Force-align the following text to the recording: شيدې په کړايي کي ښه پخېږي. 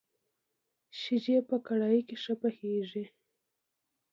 شيدې 0.99 1.37
په 1.49 1.57
کړايي 1.67 2.01
کي 2.07 2.15
ښه 2.23 2.33
پخېږي. 2.41 3.03